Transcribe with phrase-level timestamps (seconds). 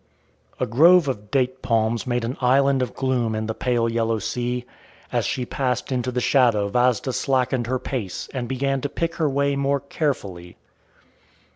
[0.59, 4.65] A grove of date palms made an island of gloom in the pale yellow sea.
[5.11, 9.29] As she passed into the shadow Vasda slackened her pace, and began to pick her
[9.29, 10.57] way more carefully.